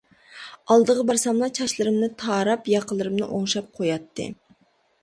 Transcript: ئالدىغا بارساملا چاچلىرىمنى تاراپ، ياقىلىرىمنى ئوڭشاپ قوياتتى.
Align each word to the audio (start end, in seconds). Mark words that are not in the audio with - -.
ئالدىغا 0.75 1.03
بارساملا 1.09 1.49
چاچلىرىمنى 1.59 2.09
تاراپ، 2.25 2.73
ياقىلىرىمنى 2.77 3.31
ئوڭشاپ 3.31 3.71
قوياتتى. 3.79 4.33